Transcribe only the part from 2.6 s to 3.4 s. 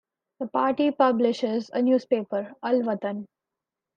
"Al Watan".